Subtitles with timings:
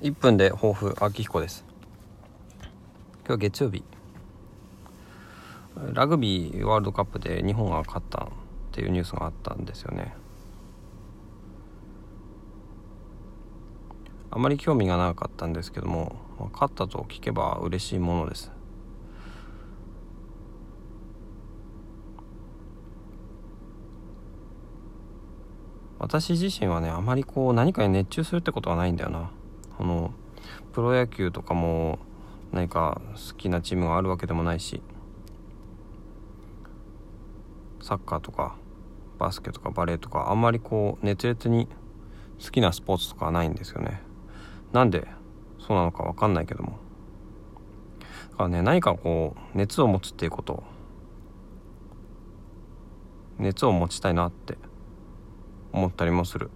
[0.00, 1.64] 1分で抱負秋彦です。
[3.26, 3.82] 今日月曜日。
[5.92, 8.28] ラグビーワールドカップで日本が勝ったっ
[8.70, 10.14] ていうニュースがあったんですよね。
[14.30, 16.14] あまり興味がなかったんですけども
[16.52, 18.52] 勝ったと聞けば嬉しいものです。
[25.98, 29.32] 私自身はねあまりこう何かに熱中するってことはないんだよな。
[29.78, 30.12] あの
[30.72, 31.98] プロ野球とかも
[32.52, 34.82] 何か好きなチームがあるわけでもないし
[37.80, 38.56] サッカーとか
[39.18, 41.68] バスケとかバレーとかあんまりこう熱烈に
[42.42, 44.00] 好きなスポーツとかはないんですよね。
[44.72, 45.08] なんで
[45.58, 46.78] そうなのか分かんないけども。
[48.30, 50.62] だからね何かこう熱を持つっていうこと。
[53.38, 54.58] 熱を持ちたいなって
[55.72, 56.50] 思ったりもする。